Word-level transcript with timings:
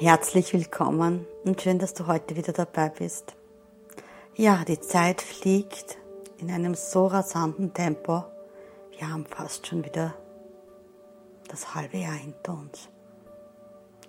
Herzlich 0.00 0.52
willkommen 0.52 1.26
und 1.44 1.60
schön, 1.60 1.80
dass 1.80 1.92
du 1.92 2.06
heute 2.06 2.36
wieder 2.36 2.52
dabei 2.52 2.88
bist. 2.88 3.34
Ja, 4.36 4.64
die 4.64 4.78
Zeit 4.78 5.20
fliegt 5.20 5.98
in 6.38 6.52
einem 6.52 6.76
so 6.76 7.08
rasanten 7.08 7.74
Tempo. 7.74 8.22
Wir 8.96 9.10
haben 9.10 9.26
fast 9.26 9.66
schon 9.66 9.84
wieder 9.84 10.14
das 11.48 11.74
halbe 11.74 11.96
Jahr 11.96 12.12
hinter 12.12 12.52
uns. 12.52 12.88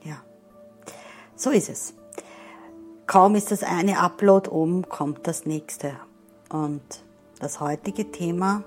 Ja, 0.03 0.21
so 1.35 1.49
ist 1.49 1.69
es. 1.69 1.95
Kaum 3.07 3.33
ist 3.33 3.49
das 3.49 3.63
eine 3.63 3.97
Upload 3.97 4.47
oben, 4.47 4.87
kommt 4.87 5.25
das 5.25 5.47
nächste. 5.47 5.95
Und 6.51 6.83
das 7.39 7.61
heutige 7.61 8.11
Thema 8.11 8.63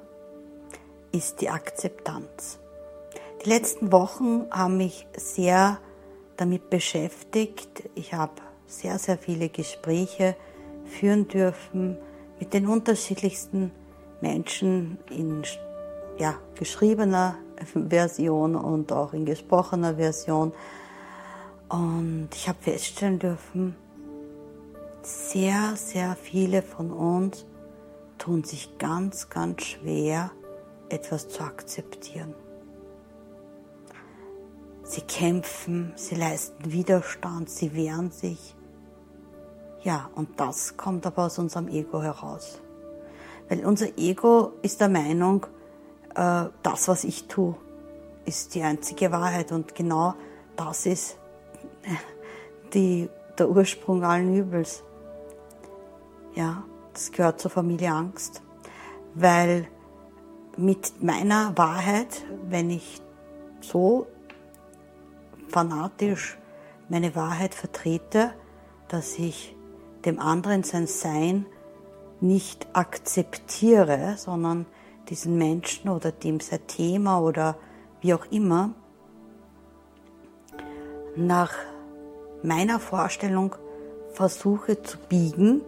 ist 1.12 1.41
die 1.41 1.50
Akzeptanz. 1.50 2.59
Die 3.45 3.48
letzten 3.48 3.93
Wochen 3.93 4.48
haben 4.50 4.77
mich 4.77 5.07
sehr 5.16 5.79
damit 6.37 6.71
beschäftigt. 6.71 7.89
Ich 7.95 8.15
habe 8.15 8.33
sehr, 8.66 8.98
sehr 8.98 9.19
viele 9.19 9.48
Gespräche 9.48 10.37
führen 10.84 11.29
dürfen 11.29 11.98
mit 12.39 12.55
den 12.55 12.66
unterschiedlichsten 12.66 13.70
Menschen 14.20 14.98
in 15.11 15.42
ja, 16.19 16.34
geschriebener 16.55 17.37
Version 17.89 18.56
und 18.56 18.92
auch 18.92 19.12
in 19.12 19.25
gesprochener 19.25 19.97
Version. 19.97 20.53
Und 21.69 22.29
ich 22.34 22.48
habe 22.48 22.59
feststellen 22.61 23.19
dürfen, 23.19 23.77
sehr, 25.03 25.75
sehr 25.75 26.17
viele 26.17 26.62
von 26.62 26.92
uns 26.92 27.45
tun 28.19 28.45
sich 28.45 28.78
ganz, 28.78 29.30
ganz 29.30 29.62
schwer, 29.62 30.30
etwas 30.89 31.28
zu 31.28 31.42
akzeptieren. 31.42 32.34
Sie 34.92 35.01
kämpfen, 35.01 35.95
sie 35.96 36.16
leisten 36.16 36.70
Widerstand, 36.70 37.48
sie 37.48 37.73
wehren 37.73 38.10
sich. 38.10 38.55
Ja, 39.83 40.11
und 40.14 40.39
das 40.39 40.77
kommt 40.77 41.06
aber 41.06 41.25
aus 41.25 41.39
unserem 41.39 41.69
Ego 41.69 42.03
heraus. 42.03 42.61
Weil 43.48 43.64
unser 43.64 43.97
Ego 43.97 44.52
ist 44.61 44.83
der 44.83 44.91
Meinung, 44.91 45.47
äh, 46.14 46.44
das, 46.62 46.89
was 46.89 47.05
ich 47.05 47.27
tue, 47.27 47.55
ist 48.27 48.55
die 48.55 48.61
einzige 48.61 49.11
Wahrheit. 49.11 49.50
Und 49.50 49.75
genau 49.75 50.12
das 50.56 50.84
ist 50.84 51.17
die, 52.74 53.08
der 53.39 53.48
Ursprung 53.48 54.05
allen 54.05 54.36
Übels. 54.36 54.84
Ja, 56.34 56.64
das 56.92 57.11
gehört 57.12 57.41
zur 57.41 57.50
Familie 57.50 57.92
Angst. 57.92 58.42
Weil 59.14 59.69
mit 60.58 61.02
meiner 61.02 61.56
Wahrheit, 61.56 62.27
wenn 62.50 62.69
ich 62.69 63.00
so 63.62 64.06
fanatisch 65.53 66.39
meine 66.89 67.14
Wahrheit 67.14 67.55
vertrete, 67.55 68.33
dass 68.89 69.19
ich 69.19 69.55
dem 70.05 70.19
anderen 70.19 70.64
sein 70.64 70.86
Sein 70.86 71.47
nicht 72.20 72.67
akzeptiere, 72.72 74.14
sondern 74.17 74.67
diesen 75.08 75.36
Menschen 75.36 75.91
oder 75.91 76.11
dem 76.11 76.41
sein 76.41 76.67
Thema 76.67 77.20
oder 77.20 77.56
wie 78.00 78.14
auch 78.14 78.27
immer 78.30 78.70
nach 81.17 81.53
meiner 82.42 82.80
Vorstellung 82.80 83.55
versuche 84.12 84.83
zu 84.83 84.98
biegen 84.98 85.62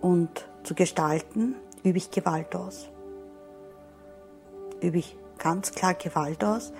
und 0.00 0.48
zu 0.62 0.74
gestalten, 0.74 1.54
übe 1.82 1.98
ich 1.98 2.10
Gewalt 2.10 2.54
aus. 2.54 2.88
Übe 4.80 4.98
ich 4.98 5.16
ganz 5.38 5.72
klar 5.72 5.94
Gewalt 5.94 6.44
aus, 6.44 6.72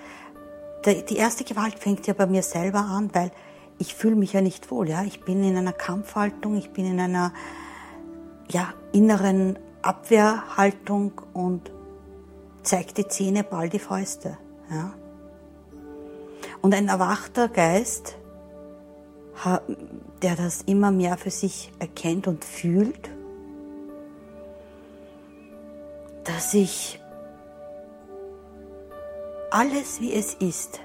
die 0.95 1.17
erste 1.17 1.45
Gewalt 1.45 1.79
fängt 1.79 2.07
ja 2.07 2.15
bei 2.15 2.27
mir 2.27 2.43
selber 2.43 2.81
an, 2.81 3.11
weil 3.13 3.33
ich 3.79 3.95
fühle 3.95 4.17
mich 4.17 4.33
ja 4.33 4.41
nicht 4.41 4.71
wohl. 4.71 4.89
Ja? 4.89 5.03
Ich 5.03 5.23
bin 5.23 5.43
in 5.43 5.57
einer 5.57 5.73
Kampfhaltung, 5.73 6.57
ich 6.57 6.71
bin 6.71 6.87
in 6.87 7.01
einer 7.01 7.33
ja, 8.51 8.73
inneren 8.93 9.59
Abwehrhaltung 9.83 11.21
und 11.33 11.71
zeige 12.63 12.95
die 12.95 13.09
Zähne, 13.09 13.45
ball 13.45 13.69
die 13.69 13.79
Fäuste. 13.79 14.39
Ja? 14.71 14.93
Und 16.63 16.75
ein 16.75 16.89
erwachter 16.89 17.49
Geist, 17.49 18.17
der 20.23 20.37
das 20.37 20.63
immer 20.63 20.91
mehr 20.91 21.19
für 21.19 21.31
sich 21.31 21.71
erkennt 21.79 22.27
und 22.27 22.45
fühlt, 22.45 23.11
dass 26.25 26.55
ich 26.55 27.01
alles 29.51 30.01
wie 30.01 30.13
es 30.13 30.35
ist, 30.35 30.81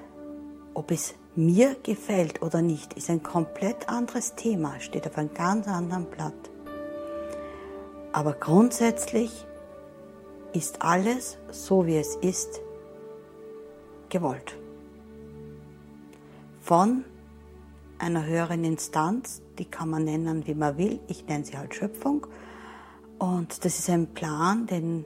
ob 0.74 0.92
es 0.92 1.14
mir 1.36 1.76
gefällt 1.84 2.42
oder 2.42 2.62
nicht, 2.62 2.94
ist 2.94 3.10
ein 3.10 3.24
komplett 3.24 3.90
anderes 3.90 4.36
Thema, 4.36 4.80
steht 4.80 5.08
auf 5.08 5.18
einem 5.18 5.34
ganz 5.34 5.68
anderen 5.68 6.06
Blatt. 6.06 6.34
Aber 8.12 8.34
grundsätzlich 8.34 9.46
ist 10.54 10.82
alles 10.82 11.38
so 11.50 11.86
wie 11.86 11.98
es 11.98 12.16
ist 12.18 12.60
gewollt. 14.10 14.58
Von 16.62 17.06
einer 17.98 18.26
höheren 18.26 18.64
Instanz, 18.64 19.42
die 19.58 19.66
kann 19.66 19.90
man 19.90 20.04
nennen, 20.04 20.46
wie 20.48 20.56
man 20.56 20.78
will, 20.78 21.00
ich 21.08 21.26
nenne 21.28 21.46
sie 21.46 21.58
halt 21.58 21.74
Schöpfung. 21.74 22.28
Und 23.20 23.64
das 23.64 23.80
ist 23.80 23.90
ein 23.90 24.08
Plan, 24.14 24.68
den, 24.68 25.06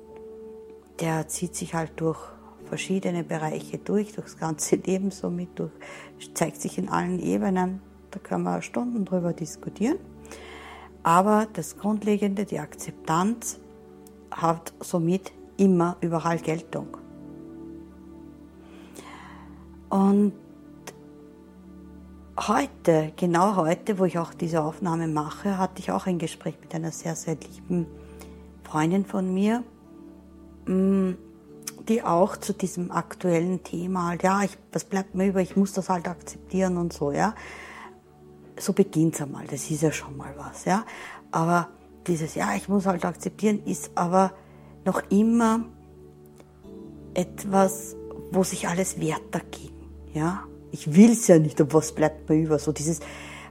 der 1.00 1.28
zieht 1.28 1.56
sich 1.56 1.74
halt 1.74 1.92
durch 1.98 2.20
verschiedene 2.66 3.24
Bereiche 3.24 3.78
durch, 3.78 4.14
durchs 4.14 4.38
ganze 4.38 4.76
Leben 4.86 5.12
somit, 5.12 5.58
durch, 5.60 5.72
zeigt 6.34 6.62
sich 6.62 6.78
in 6.78 6.90
allen 6.90 7.20
Ebenen. 7.20 7.82
Da 8.12 8.20
können 8.20 8.44
wir 8.44 8.62
Stunden 8.62 9.06
drüber 9.06 9.34
diskutieren. 9.34 9.98
Aber 11.04 11.48
das 11.54 11.78
Grundlegende, 11.78 12.46
die 12.46 12.60
Akzeptanz, 12.60 13.60
hat 14.32 14.74
somit 14.80 15.32
immer 15.58 15.98
überall 16.02 16.40
Geltung. 16.40 16.98
Und 19.90 20.34
heute, 22.38 23.14
genau 23.16 23.56
heute, 23.56 24.00
wo 24.00 24.06
ich 24.06 24.18
auch 24.18 24.34
diese 24.34 24.64
Aufnahme 24.64 25.08
mache, 25.08 25.58
hatte 25.58 25.80
ich 25.80 25.92
auch 25.92 26.06
ein 26.06 26.20
Gespräch 26.20 26.56
mit 26.60 26.74
einer 26.76 26.92
sehr, 26.92 27.16
sehr 27.16 27.36
lieben 27.36 27.86
Freundin 28.64 29.06
von 29.06 29.34
mir. 29.34 29.64
Die 31.88 32.02
auch 32.02 32.38
zu 32.38 32.54
diesem 32.54 32.92
aktuellen 32.92 33.64
Thema 33.64 34.10
halt, 34.10 34.24
ja, 34.24 34.44
ich, 34.44 34.58
was 34.72 34.84
bleibt 34.84 35.14
mir 35.16 35.28
über, 35.28 35.42
ich 35.42 35.56
muss 35.56 35.74
das 35.74 35.90
halt 35.90 36.08
akzeptieren 36.08 36.78
und 36.78 36.94
so, 36.94 37.12
ja. 37.12 37.36
So 38.58 38.74
beginnt's 38.74 39.22
einmal, 39.22 39.46
das 39.48 39.70
ist 39.70 39.82
ja 39.82 39.92
schon 39.92 40.18
mal 40.18 40.34
was, 40.38 40.66
ja. 40.66 40.86
Aber 41.32 41.70
dieses, 42.08 42.36
ja, 42.36 42.56
ich 42.56 42.70
muss 42.70 42.86
halt 42.86 43.06
akzeptieren, 43.06 43.62
ist 43.66 43.92
aber 43.96 44.32
noch 44.84 45.02
immer 45.10 45.66
etwas, 47.14 47.96
wo 48.32 48.44
sich 48.44 48.68
alles 48.68 49.00
wehrt 49.00 49.24
dagegen, 49.32 49.90
ja. 50.14 50.44
Ich 50.72 50.94
will's 50.94 51.28
ja 51.28 51.38
nicht, 51.40 51.62
aber 51.62 51.74
was 51.76 51.94
bleibt 51.94 52.28
mir 52.30 52.36
über, 52.36 52.60
so 52.60 52.72
dieses, 52.72 53.00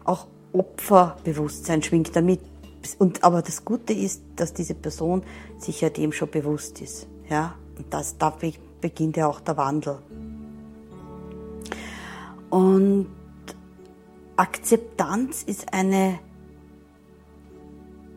auch 0.05 0.27
Opferbewusstsein 0.53 1.83
schwingt 1.83 2.15
damit. 2.15 2.41
Und, 2.99 3.25
aber 3.25 3.43
das 3.43 3.65
Gute 3.65 3.93
ist, 3.93 4.23
dass 4.37 4.53
diese 4.53 4.75
Person 4.75 5.23
sich 5.59 5.81
ja 5.81 5.89
dem 5.89 6.13
schon 6.13 6.31
bewusst 6.31 6.81
ist, 6.81 7.07
ja. 7.29 7.55
Und 7.79 7.87
das, 7.91 8.17
da 8.19 8.37
beginnt 8.81 9.17
ja 9.17 9.27
auch 9.27 9.41
der 9.41 9.57
Wandel. 9.57 9.99
Und 12.51 13.09
Akzeptanz 14.37 15.43
ist 15.43 15.73
eine 15.73 16.19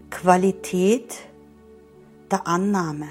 Qualität 0.09 1.15
der 2.31 2.47
Annahme. 2.47 3.07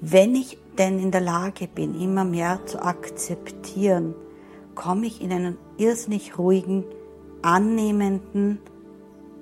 Wenn 0.00 0.34
ich 0.34 0.58
denn 0.78 0.98
in 0.98 1.10
der 1.10 1.20
Lage 1.20 1.68
bin, 1.68 2.00
immer 2.00 2.24
mehr 2.24 2.64
zu 2.66 2.82
akzeptieren, 2.82 4.14
komme 4.74 5.06
ich 5.06 5.20
in 5.20 5.32
einen 5.32 5.58
irrsinnig 5.76 6.38
ruhigen, 6.38 6.84
annehmenden 7.42 8.58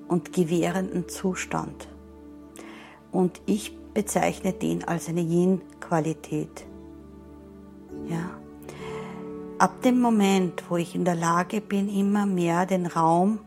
und 0.07 0.33
gewährenden 0.33 1.07
Zustand. 1.07 1.87
Und 3.11 3.41
ich 3.45 3.77
bezeichne 3.93 4.53
den 4.53 4.83
als 4.83 5.09
eine 5.09 5.21
Yin-Qualität. 5.21 6.65
Ja. 8.07 8.31
Ab 9.57 9.81
dem 9.83 9.99
Moment, 9.99 10.63
wo 10.69 10.77
ich 10.77 10.95
in 10.95 11.05
der 11.05 11.15
Lage 11.15 11.61
bin, 11.61 11.87
immer 11.87 12.25
mehr 12.25 12.65
den 12.65 12.87
Raum 12.87 13.39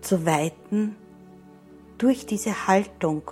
zu 0.00 0.24
weiten, 0.24 0.94
durch 1.98 2.26
diese 2.26 2.68
Haltung, 2.68 3.22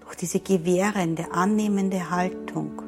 durch 0.00 0.16
diese 0.16 0.40
gewährende, 0.40 1.32
annehmende 1.32 2.10
Haltung, 2.10 2.82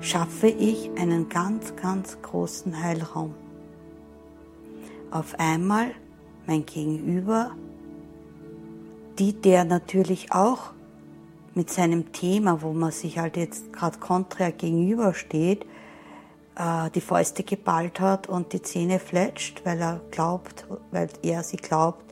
schaffe 0.00 0.48
ich 0.48 0.90
einen 0.96 1.28
ganz, 1.28 1.76
ganz 1.76 2.16
großen 2.22 2.82
Heilraum. 2.82 3.34
Auf 5.10 5.38
einmal 5.38 5.90
mein 6.46 6.64
Gegenüber 6.64 7.50
die 9.20 9.34
der 9.34 9.64
natürlich 9.64 10.32
auch 10.32 10.72
mit 11.54 11.68
seinem 11.68 12.10
Thema, 12.12 12.62
wo 12.62 12.72
man 12.72 12.90
sich 12.90 13.18
halt 13.18 13.36
jetzt 13.36 13.70
gerade 13.70 13.98
konträr 13.98 14.50
gegenübersteht, 14.50 15.66
äh, 16.56 16.90
die 16.94 17.02
Fäuste 17.02 17.42
geballt 17.42 18.00
hat 18.00 18.28
und 18.28 18.54
die 18.54 18.62
Zähne 18.62 18.98
fletscht, 18.98 19.60
weil 19.66 19.78
er 19.82 20.00
glaubt, 20.10 20.66
weil 20.90 21.10
er 21.22 21.42
sie 21.42 21.58
glaubt, 21.58 22.02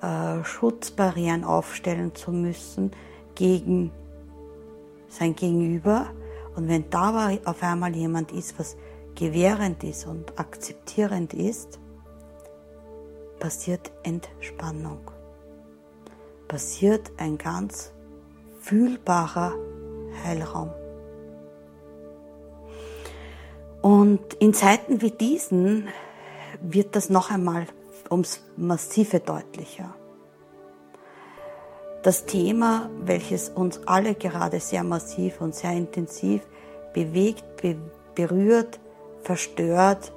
äh, 0.00 0.44
Schutzbarrieren 0.44 1.42
aufstellen 1.42 2.14
zu 2.14 2.30
müssen 2.30 2.92
gegen 3.34 3.90
sein 5.08 5.34
Gegenüber. 5.34 6.06
Und 6.54 6.68
wenn 6.68 6.88
da 6.88 7.30
auf 7.46 7.62
einmal 7.64 7.96
jemand 7.96 8.30
ist, 8.30 8.56
was 8.60 8.76
gewährend 9.16 9.82
ist 9.82 10.06
und 10.06 10.38
akzeptierend 10.38 11.34
ist, 11.34 11.80
passiert 13.40 13.90
Entspannung. 14.04 15.17
Passiert 16.48 17.12
ein 17.18 17.36
ganz 17.36 17.92
fühlbarer 18.60 19.54
Heilraum. 20.24 20.70
Und 23.82 24.34
in 24.40 24.54
Zeiten 24.54 25.02
wie 25.02 25.10
diesen 25.10 25.88
wird 26.60 26.96
das 26.96 27.10
noch 27.10 27.30
einmal 27.30 27.66
ums 28.10 28.42
Massive 28.56 29.20
deutlicher. 29.20 29.94
Das 32.02 32.24
Thema, 32.24 32.88
welches 33.02 33.50
uns 33.50 33.86
alle 33.86 34.14
gerade 34.14 34.60
sehr 34.60 34.84
massiv 34.84 35.40
und 35.40 35.54
sehr 35.54 35.72
intensiv 35.72 36.42
bewegt, 36.94 37.44
be 37.60 37.76
berührt, 38.14 38.80
verstört, 39.22 40.12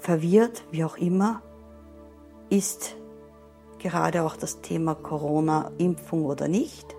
verwirrt, 0.00 0.62
wie 0.70 0.84
auch 0.84 0.96
immer, 0.96 1.42
ist 2.50 2.94
gerade 3.78 4.22
auch 4.22 4.36
das 4.36 4.60
Thema 4.60 4.94
Corona, 4.94 5.70
Impfung 5.78 6.24
oder 6.24 6.48
nicht. 6.48 6.94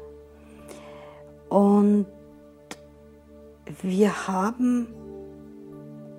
Und 1.50 2.06
wir 3.82 4.28
haben 4.28 4.88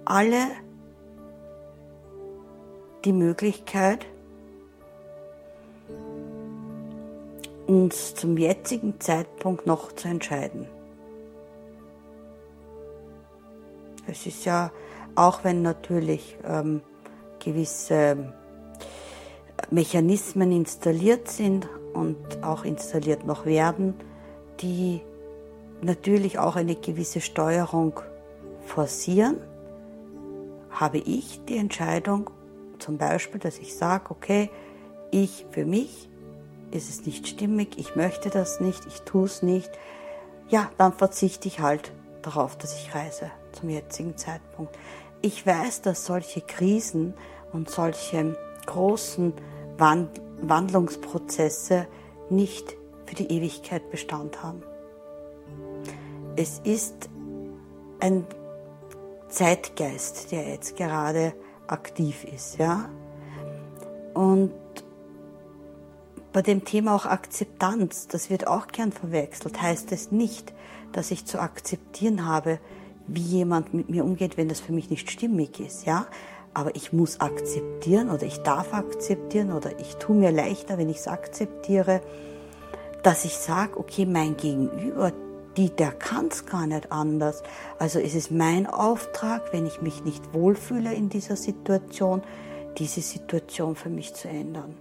alle 0.04 0.46
die 3.04 3.12
Möglichkeit, 3.12 4.06
uns 7.66 8.14
zum 8.14 8.38
jetzigen 8.38 8.98
Zeitpunkt 8.98 9.66
noch 9.66 9.92
zu 9.92 10.08
entscheiden. 10.08 10.66
Es 14.06 14.24
ist 14.24 14.46
ja, 14.46 14.72
auch 15.14 15.44
wenn 15.44 15.60
natürlich 15.60 16.38
ähm, 16.44 16.80
gewisse 17.38 18.32
Mechanismen 19.70 20.52
installiert 20.52 21.28
sind 21.28 21.68
und 21.92 22.16
auch 22.42 22.64
installiert 22.64 23.26
noch 23.26 23.44
werden, 23.44 23.94
die 24.60 25.00
natürlich 25.82 26.38
auch 26.38 26.56
eine 26.56 26.74
gewisse 26.74 27.20
Steuerung 27.20 28.00
forcieren, 28.64 29.38
habe 30.70 30.98
ich 30.98 31.40
die 31.48 31.56
Entscheidung, 31.56 32.30
zum 32.78 32.98
Beispiel, 32.98 33.40
dass 33.40 33.58
ich 33.58 33.76
sage, 33.76 34.10
okay, 34.10 34.50
ich 35.10 35.46
für 35.50 35.64
mich 35.64 36.08
ist 36.70 36.88
es 36.88 37.06
nicht 37.06 37.26
stimmig, 37.26 37.78
ich 37.78 37.96
möchte 37.96 38.30
das 38.30 38.60
nicht, 38.60 38.86
ich 38.86 39.00
tue 39.02 39.24
es 39.24 39.42
nicht, 39.42 39.70
ja, 40.48 40.70
dann 40.78 40.92
verzichte 40.92 41.48
ich 41.48 41.60
halt 41.60 41.92
darauf, 42.22 42.56
dass 42.56 42.74
ich 42.74 42.94
reise 42.94 43.30
zum 43.52 43.70
jetzigen 43.70 44.16
Zeitpunkt. 44.16 44.76
Ich 45.22 45.46
weiß, 45.46 45.82
dass 45.82 46.06
solche 46.06 46.40
Krisen 46.40 47.14
und 47.52 47.70
solche 47.70 48.36
großen 48.66 49.32
Wandlungsprozesse 49.78 51.86
nicht 52.30 52.76
für 53.06 53.14
die 53.14 53.32
Ewigkeit 53.32 53.90
Bestand 53.90 54.42
haben. 54.42 54.62
Es 56.36 56.60
ist 56.64 57.08
ein 58.00 58.26
Zeitgeist, 59.28 60.32
der 60.32 60.48
jetzt 60.48 60.76
gerade 60.76 61.34
aktiv 61.66 62.24
ist, 62.24 62.58
ja. 62.58 62.88
Und 64.14 64.52
bei 66.32 66.42
dem 66.42 66.64
Thema 66.64 66.94
auch 66.94 67.06
Akzeptanz, 67.06 68.08
das 68.08 68.30
wird 68.30 68.46
auch 68.46 68.68
gern 68.68 68.92
verwechselt, 68.92 69.60
heißt 69.60 69.92
es 69.92 70.12
nicht, 70.12 70.52
dass 70.92 71.10
ich 71.10 71.24
zu 71.24 71.40
akzeptieren 71.40 72.26
habe, 72.26 72.58
wie 73.06 73.22
jemand 73.22 73.74
mit 73.74 73.88
mir 73.88 74.04
umgeht, 74.04 74.36
wenn 74.36 74.48
das 74.48 74.60
für 74.60 74.72
mich 74.72 74.90
nicht 74.90 75.10
stimmig 75.10 75.60
ist, 75.60 75.86
ja. 75.86 76.06
Aber 76.58 76.74
ich 76.74 76.92
muss 76.92 77.20
akzeptieren 77.20 78.10
oder 78.10 78.24
ich 78.24 78.38
darf 78.38 78.74
akzeptieren 78.74 79.52
oder 79.52 79.78
ich 79.78 79.94
tue 79.94 80.16
mir 80.16 80.32
leichter, 80.32 80.76
wenn 80.76 80.88
ich 80.88 80.96
es 80.96 81.06
akzeptiere, 81.06 82.00
dass 83.04 83.24
ich 83.24 83.36
sage, 83.36 83.78
okay, 83.78 84.06
mein 84.06 84.36
Gegenüber, 84.36 85.12
die, 85.56 85.70
der 85.70 85.92
kann 85.92 86.26
es 86.26 86.46
gar 86.46 86.66
nicht 86.66 86.90
anders. 86.90 87.44
Also 87.78 88.00
ist 88.00 88.16
es 88.16 88.32
mein 88.32 88.66
Auftrag, 88.66 89.52
wenn 89.52 89.66
ich 89.66 89.82
mich 89.82 90.02
nicht 90.02 90.34
wohlfühle 90.34 90.92
in 90.92 91.08
dieser 91.08 91.36
Situation, 91.36 92.22
diese 92.76 93.02
Situation 93.02 93.76
für 93.76 93.88
mich 93.88 94.14
zu 94.14 94.26
ändern. 94.26 94.74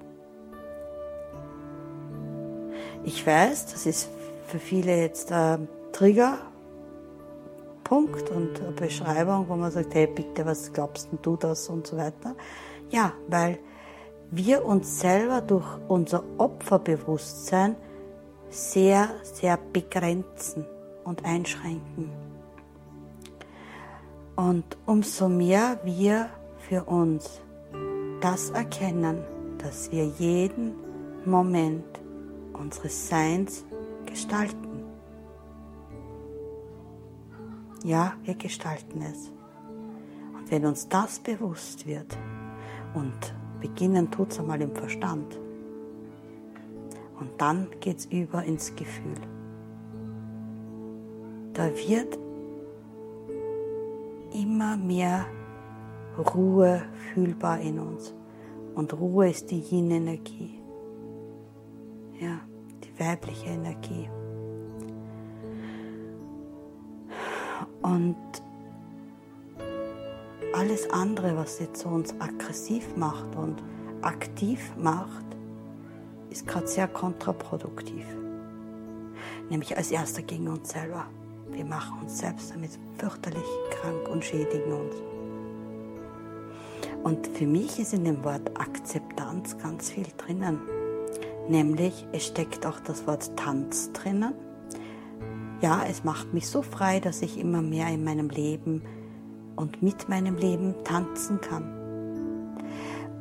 Ich 3.03 3.23
weiß, 3.23 3.67
das 3.67 3.85
ist 3.85 4.09
für 4.47 4.57
viele 4.57 4.99
jetzt 4.99 5.31
ein 5.31 5.67
Triggerpunkt 7.87 8.29
und 8.31 8.61
eine 8.61 8.71
Beschreibung, 8.71 9.47
wo 9.47 9.55
man 9.55 9.71
sagt, 9.71 9.93
hey 9.95 10.07
bitte, 10.07 10.45
was 10.45 10.71
glaubst 10.73 11.09
du 11.21 11.35
das 11.35 11.69
und 11.69 11.87
so 11.87 11.97
weiter. 11.97 12.35
Ja, 12.89 13.13
weil 13.27 13.59
wir 14.29 14.65
uns 14.65 14.99
selber 14.99 15.41
durch 15.41 15.65
unser 15.87 16.23
Opferbewusstsein 16.37 17.75
sehr, 18.49 19.09
sehr 19.23 19.57
begrenzen 19.73 20.65
und 21.03 21.23
einschränken. 21.25 22.11
Und 24.35 24.77
umso 24.85 25.29
mehr 25.29 25.79
wir 25.83 26.29
für 26.59 26.83
uns 26.83 27.41
das 28.21 28.49
erkennen, 28.51 29.23
dass 29.57 29.91
wir 29.91 30.05
jeden 30.05 30.75
Moment 31.25 31.85
unseres 32.53 33.09
Seins 33.09 33.65
gestalten. 34.05 34.66
Ja, 37.87 38.17
wir 38.25 38.35
gestalten 38.35 39.01
es. 39.01 39.31
Und 40.37 40.51
wenn 40.51 40.65
uns 40.65 40.89
das 40.89 41.19
bewusst 41.19 41.87
wird, 41.87 42.17
und 42.93 43.33
beginnen 43.61 44.11
tut 44.11 44.31
es 44.31 44.39
einmal 44.39 44.61
im 44.61 44.75
Verstand, 44.75 45.39
und 47.17 47.29
dann 47.37 47.69
geht 47.79 47.99
es 47.99 48.05
über 48.07 48.43
ins 48.43 48.75
Gefühl. 48.75 49.15
Da 51.53 51.69
wird 51.69 52.19
immer 54.33 54.75
mehr 54.75 55.25
Ruhe 56.35 56.81
fühlbar 57.13 57.61
in 57.61 57.79
uns. 57.79 58.13
Und 58.75 58.99
Ruhe 58.99 59.29
ist 59.29 59.49
die 59.49 59.61
Yin-Energie. 59.61 60.59
Ja, 62.19 62.41
die 62.83 62.99
weibliche 62.99 63.47
Energie. 63.47 64.09
Und 67.87 68.17
alles 70.53 70.89
andere, 70.89 71.37
was 71.37 71.59
jetzt 71.59 71.81
so 71.81 71.89
uns 71.89 72.13
aggressiv 72.19 72.97
macht 72.97 73.33
und 73.37 73.63
aktiv 74.01 74.59
macht, 74.77 75.25
ist 76.29 76.45
gerade 76.45 76.67
sehr 76.67 76.89
kontraproduktiv. 76.89 78.05
Nämlich 79.49 79.77
als 79.77 79.91
erster 79.91 80.21
gegen 80.21 80.49
uns 80.49 80.69
selber. 80.69 81.05
Wir 81.49 81.63
machen 81.63 82.01
uns 82.01 82.17
selbst 82.17 82.51
damit 82.51 82.71
fürchterlich 82.97 83.47
krank 83.71 84.09
und 84.09 84.25
schädigen 84.25 84.73
uns. 84.73 84.95
Und 87.03 87.25
für 87.27 87.47
mich 87.47 87.79
ist 87.79 87.93
in 87.93 88.03
dem 88.03 88.21
Wort 88.25 88.59
Akzeptanz 88.59 89.57
ganz 89.59 89.89
viel 89.89 90.07
drinnen. 90.17 90.59
Nämlich, 91.47 92.05
es 92.11 92.25
steckt 92.25 92.65
auch 92.65 92.81
das 92.81 93.07
Wort 93.07 93.37
Tanz 93.37 93.93
drinnen. 93.93 94.33
Ja, 95.61 95.83
es 95.89 96.03
macht 96.03 96.33
mich 96.33 96.47
so 96.47 96.61
frei, 96.61 96.99
dass 96.99 97.21
ich 97.21 97.39
immer 97.39 97.61
mehr 97.61 97.87
in 97.87 98.03
meinem 98.03 98.29
Leben 98.29 98.81
und 99.55 99.81
mit 99.81 100.07
meinem 100.07 100.35
Leben 100.35 100.75
tanzen 100.83 101.41
kann. 101.41 101.73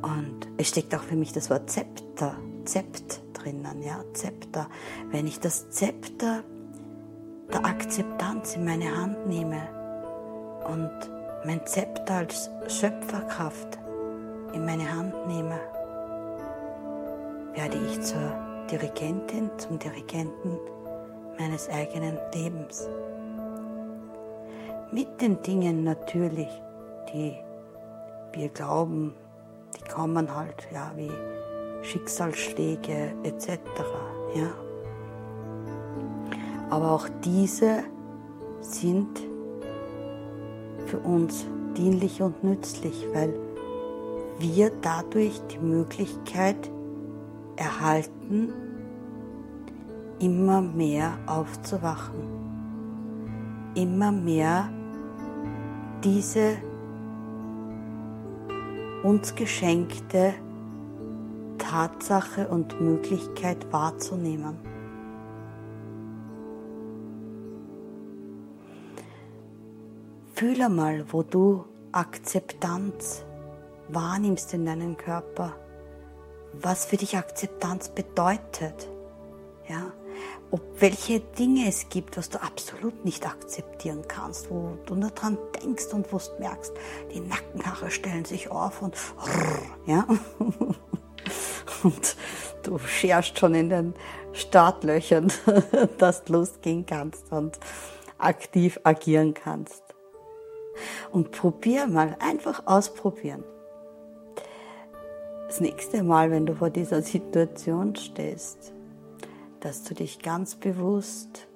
Und 0.01 0.47
es 0.57 0.69
steckt 0.69 0.93
auch 0.93 1.03
für 1.03 1.15
mich 1.15 1.33
das 1.33 1.49
Wort 1.49 1.69
Zepter 1.69 2.37
Zept 2.67 3.21
drinnen, 3.33 3.81
ja, 3.81 4.03
Zepter. 4.13 4.67
Wenn 5.09 5.25
ich 5.25 5.39
das 5.39 5.69
Zepter 5.69 6.43
der 7.51 7.65
Akzeptanz 7.65 8.55
in 8.55 8.65
meine 8.65 8.95
Hand 8.95 9.25
nehme 9.27 9.61
und 10.67 10.91
mein 11.45 11.65
Zepter 11.65 12.15
als 12.15 12.49
Schöpferkraft 12.67 13.79
in 14.53 14.65
meine 14.65 14.93
Hand 14.93 15.27
nehme, 15.27 15.59
werde 17.53 17.77
ich 17.87 18.01
zur 18.01 18.33
Dirigentin, 18.69 19.49
zum 19.57 19.79
Dirigenten 19.79 20.59
meines 21.39 21.69
eigenen 21.69 22.17
Lebens. 22.33 22.87
Mit 24.91 25.21
den 25.21 25.41
Dingen 25.41 25.83
natürlich, 25.83 26.49
die 27.13 27.35
wir 28.33 28.49
glauben, 28.49 29.13
die 29.75 29.89
kommen 29.89 30.33
halt, 30.33 30.67
ja, 30.71 30.91
wie 30.95 31.11
Schicksalsschläge 31.81 33.13
etc. 33.23 33.59
Ja? 34.35 34.49
Aber 36.69 36.91
auch 36.91 37.07
diese 37.23 37.83
sind 38.61 39.19
für 40.85 40.99
uns 40.99 41.45
dienlich 41.75 42.21
und 42.21 42.43
nützlich, 42.43 43.05
weil 43.13 43.33
wir 44.39 44.71
dadurch 44.81 45.41
die 45.51 45.59
Möglichkeit 45.59 46.71
erhalten, 47.55 48.53
immer 50.19 50.61
mehr 50.61 51.17
aufzuwachen, 51.27 52.23
immer 53.75 54.11
mehr 54.11 54.69
diese 56.03 56.57
uns 59.03 59.35
geschenkte 59.35 60.33
Tatsache 61.57 62.47
und 62.47 62.79
Möglichkeit 62.81 63.71
wahrzunehmen. 63.71 64.57
Fühle 70.33 70.69
mal, 70.69 71.05
wo 71.11 71.23
du 71.23 71.65
Akzeptanz 71.91 73.25
wahrnimmst 73.89 74.53
in 74.53 74.65
deinem 74.65 74.95
Körper, 74.97 75.53
was 76.53 76.85
für 76.85 76.97
dich 76.97 77.17
Akzeptanz 77.17 77.89
bedeutet. 77.89 78.89
Ja? 79.67 79.91
Ob 80.51 80.61
welche 80.79 81.19
Dinge 81.19 81.67
es 81.67 81.89
gibt, 81.89 82.17
was 82.17 82.29
du 82.29 82.41
absolut 82.41 83.03
nicht 83.03 83.25
akzeptieren 83.25 84.03
kannst, 84.07 84.49
wo 84.49 84.77
du 84.85 84.95
nur 84.95 85.09
dran 85.11 85.37
denkst 85.61 85.87
und 85.93 86.11
wo 86.11 86.17
du 86.17 86.39
merkst, 86.39 86.73
die 87.13 87.19
Nackenhaare 87.19 87.91
stellen 87.91 88.25
sich 88.25 88.49
auf 88.49 88.81
und 88.81 88.95
ja. 89.85 90.05
Und 91.83 92.15
du 92.63 92.79
scherst 92.79 93.37
schon 93.37 93.53
in 93.53 93.69
den 93.69 93.93
Startlöchern, 94.33 95.31
dass 95.97 96.23
du 96.23 96.33
losgehen 96.33 96.85
kannst 96.85 97.31
und 97.31 97.59
aktiv 98.17 98.79
agieren 98.83 99.33
kannst. 99.33 99.83
Und 101.11 101.31
probier 101.31 101.87
mal, 101.87 102.15
einfach 102.19 102.63
ausprobieren. 102.65 103.43
Das 105.47 105.61
nächste 105.61 106.03
Mal, 106.03 106.29
wenn 106.29 106.45
du 106.45 106.55
vor 106.55 106.69
dieser 106.69 107.01
Situation 107.01 107.95
stehst, 107.95 108.73
dass 109.59 109.83
du 109.83 109.93
dich 109.93 110.19
ganz 110.19 110.55
bewusst 110.55 111.47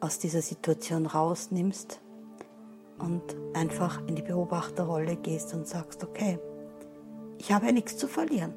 aus 0.00 0.18
dieser 0.18 0.42
Situation 0.42 1.06
rausnimmst 1.06 2.00
und 2.98 3.22
einfach 3.54 4.06
in 4.06 4.14
die 4.14 4.22
Beobachterrolle 4.22 5.16
gehst 5.16 5.54
und 5.54 5.66
sagst, 5.66 6.04
okay, 6.04 6.38
ich 7.38 7.52
habe 7.52 7.66
ja 7.66 7.72
nichts 7.72 7.96
zu 7.96 8.06
verlieren. 8.06 8.54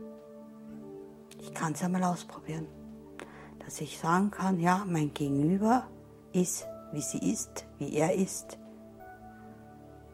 Ich 1.39 1.53
kann 1.53 1.73
es 1.73 1.81
ja 1.81 1.89
mal 1.89 2.03
ausprobieren. 2.03 2.67
Dass 3.59 3.81
ich 3.81 3.99
sagen 3.99 4.31
kann, 4.31 4.59
ja, 4.59 4.85
mein 4.87 5.13
Gegenüber 5.13 5.87
ist, 6.33 6.67
wie 6.93 7.01
sie 7.01 7.31
ist, 7.31 7.65
wie 7.79 7.95
er 7.95 8.15
ist. 8.15 8.57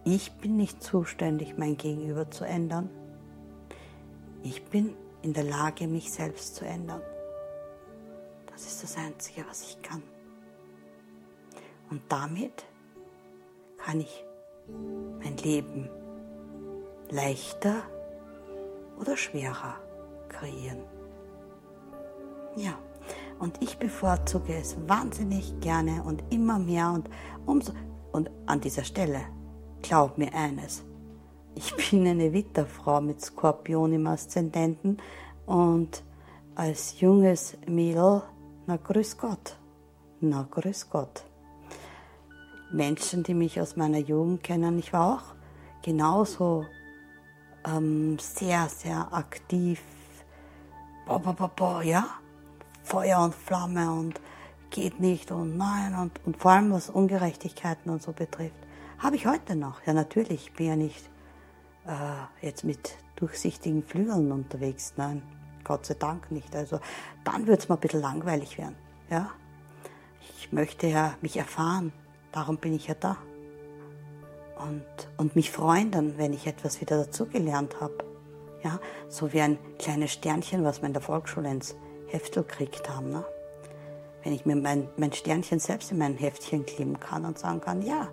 Ich 0.06 0.34
bin 0.34 0.58
nicht 0.58 0.84
zuständig, 0.84 1.58
mein 1.58 1.78
Gegenüber 1.78 2.30
zu 2.30 2.44
ändern. 2.46 2.90
Ich 4.42 4.66
bin 4.66 4.96
in 5.22 5.34
der 5.34 5.46
Lage, 5.46 5.88
mich 5.88 6.12
selbst 6.12 6.56
zu 6.56 6.66
ändern. 6.66 7.02
Das 8.54 8.66
ist 8.66 8.84
das 8.84 8.98
Einzige, 8.98 9.44
was 9.50 9.64
ich 9.64 9.82
kann. 9.82 10.02
Und 11.90 12.02
damit 12.10 12.66
kann 13.78 14.00
ich 14.00 14.24
mein 15.20 15.38
Leben 15.38 15.90
leichter 17.10 17.84
oder 19.00 19.18
schwerer 19.18 19.76
kreieren. 20.30 20.84
Ja, 22.56 22.78
und 23.40 23.62
ich 23.62 23.78
bevorzuge 23.78 24.56
es 24.56 24.78
wahnsinnig 24.88 25.60
gerne 25.60 26.04
und 26.04 26.24
immer 26.30 26.60
mehr 26.60 26.92
und 26.92 27.10
umso. 27.46 27.74
Und 28.12 28.30
an 28.46 28.62
dieser 28.62 28.84
Stelle, 28.84 29.22
glaub 29.82 30.18
mir 30.18 30.34
eines, 30.34 30.84
ich 31.56 31.76
bin 31.92 32.08
eine 32.08 32.32
Witterfrau 32.32 33.02
mit 33.02 33.22
Skorpion 33.22 33.94
im 33.94 34.08
Aszendenten 34.08 34.98
und 35.46 36.04
als 36.56 37.00
junges 37.00 37.58
Mädel, 37.68 38.22
na 38.66 38.78
grüß 38.78 39.18
Gott, 39.18 39.58
na 40.22 40.48
grüß 40.50 40.90
Gott. 40.90 41.24
Menschen, 42.72 43.24
die 43.24 43.34
mich 43.34 43.60
aus 43.62 43.76
meiner 43.76 44.00
Jugend 44.00 44.44
kennen, 44.44 44.80
ich 44.80 44.94
war 44.94 45.16
auch 45.16 45.36
genauso 45.84 46.66
ähm, 47.66 48.18
sehr, 48.20 48.68
sehr 48.70 49.14
aktiv. 49.14 49.82
Boah, 51.06 51.20
boah, 51.20 51.34
boah, 51.34 51.52
boah, 51.56 51.84
ja, 51.84 52.06
Feuer 52.84 53.20
und 53.20 53.36
Flamme 53.36 53.92
und 53.92 54.20
geht 54.70 55.00
nicht 55.00 55.32
und 55.32 55.58
nein 55.58 55.94
und, 55.96 56.20
und 56.26 56.38
vor 56.38 56.52
allem 56.52 56.72
was 56.72 56.90
Ungerechtigkeiten 56.90 57.92
und 57.92 58.02
so 58.02 58.12
betrifft. 58.12 58.56
Habe 58.98 59.18
ich 59.18 59.28
heute 59.28 59.56
noch. 59.56 59.86
Ja, 59.86 59.94
natürlich, 59.94 60.48
ich 60.48 60.54
bin 60.54 60.68
ja 60.68 60.76
nicht 60.76 61.10
äh, 61.86 62.46
jetzt 62.46 62.64
mit 62.64 62.98
durchsichtigen 63.18 63.84
Flügeln 63.84 64.32
unterwegs. 64.32 64.94
Nein, 64.98 65.22
Gott 65.64 65.86
sei 65.86 65.96
Dank 65.96 66.32
nicht. 66.32 66.56
Also 66.56 66.80
dann 67.24 67.48
wird 67.48 67.60
es 67.62 67.70
mir 67.70 67.76
ein 67.76 67.82
bisschen 67.82 68.02
langweilig 68.02 68.58
werden. 68.58 68.76
Ja? 69.10 69.32
Ich 70.38 70.52
möchte 70.52 70.88
ja 70.88 71.16
mich 71.22 71.38
erfahren. 71.38 71.94
Darum 72.32 72.58
bin 72.58 72.74
ich 72.74 72.88
ja 72.88 72.96
da 72.96 73.18
und, 74.64 74.86
und 75.18 75.36
mich 75.36 75.52
freuen 75.52 75.92
dann, 75.92 76.18
wenn 76.18 76.34
ich 76.34 76.48
etwas 76.48 76.82
wieder 76.82 76.98
dazugelernt 76.98 77.80
habe. 77.82 77.98
Ja, 78.64 78.80
so 79.10 79.34
wie 79.34 79.42
ein 79.42 79.58
kleines 79.78 80.14
Sternchen, 80.14 80.64
was 80.64 80.82
wir 80.82 80.88
in 80.88 80.94
der 80.94 81.02
Volksschule 81.02 81.52
ins 81.52 81.76
Heftel 82.08 82.44
gekriegt 82.44 82.90
haben. 82.90 83.12
Ne? 83.12 83.26
Wenn 84.24 84.34
ich 84.34 84.46
mir 84.46 84.56
mein, 84.56 84.88
mein 84.96 85.12
Sternchen 85.12 85.60
selbst 85.60 85.92
in 85.92 85.98
mein 85.98 86.16
Heftchen 86.16 86.66
kleben 86.66 86.98
kann 87.00 87.26
und 87.26 87.38
sagen 87.38 87.60
kann, 87.60 87.82
ja, 87.82 88.08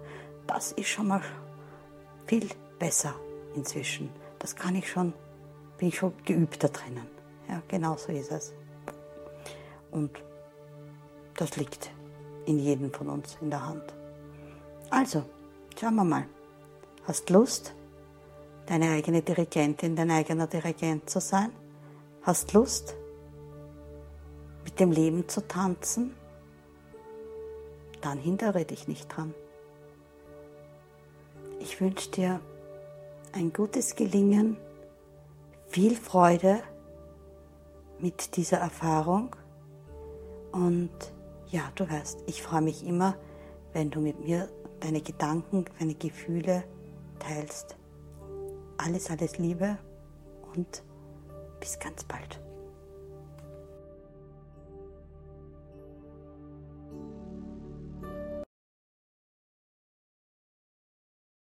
das 0.49 0.73
ist 0.73 0.89
schon 0.89 1.07
mal 1.07 1.23
viel 2.27 2.49
besser 2.81 3.15
inzwischen. 3.55 4.11
Das 4.41 4.57
kann 4.57 4.75
ich 4.75 4.91
schon, 4.91 5.13
bin 5.79 5.89
ich 5.89 5.99
schon 5.99 6.13
geübt 6.25 6.65
da 6.65 6.69
drinnen. 6.69 7.07
Ja, 7.51 7.61
genau 7.67 7.97
so 7.97 8.13
ist 8.13 8.31
es. 8.31 8.55
Und 9.91 10.23
das 11.35 11.57
liegt 11.57 11.91
in 12.47 12.61
jedem 12.61 12.93
von 12.93 13.09
uns 13.09 13.37
in 13.41 13.51
der 13.51 13.67
Hand. 13.67 13.93
Also, 14.89 15.25
schauen 15.79 15.97
wir 15.97 16.05
mal. 16.05 16.27
Hast 17.05 17.29
Lust, 17.31 17.75
deine 18.67 18.91
eigene 18.91 19.23
Dirigentin, 19.23 19.97
dein 19.97 20.13
eigener 20.13 20.47
Dirigent 20.47 21.11
zu 21.11 21.21
sein? 21.21 21.51
Hast 22.23 22.53
Lust, 22.53 22.95
mit 24.63 24.79
dem 24.79 24.93
Leben 24.93 25.29
zu 25.29 25.41
tanzen? 25.41 26.15
Dann 28.01 28.19
hindere 28.19 28.65
dich 28.65 28.87
nicht 28.87 29.09
dran. 29.09 29.35
Ich 31.59 31.81
wünsche 31.81 32.11
dir 32.11 32.41
ein 33.33 33.53
gutes 33.53 33.97
Gelingen, 33.97 34.57
viel 35.67 35.97
Freude 35.97 36.63
mit 38.03 38.37
dieser 38.37 38.59
Erfahrung 38.59 39.37
und 40.53 40.91
ja, 41.49 41.63
du 41.75 41.89
weißt, 41.89 42.25
ich 42.27 42.43
freue 42.43 42.63
mich 42.63 42.87
immer, 42.87 43.17
wenn 43.73 43.91
du 43.91 44.01
mit 44.01 44.21
mir 44.21 44.49
deine 44.81 45.01
Gedanken, 45.01 45.65
deine 45.79 45.95
Gefühle 45.95 46.65
teilst. 47.19 47.77
Alles, 48.79 49.11
alles 49.11 49.39
Liebe 49.39 49.79
und 50.55 50.83
bis 51.61 51.79
ganz 51.79 52.05
bald. 52.05 52.41